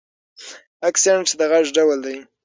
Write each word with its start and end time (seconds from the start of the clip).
اکسنټ 0.89 1.27
د 1.39 1.41
غږ 1.51 1.65
ډول 1.75 1.99
دی. 2.05 2.17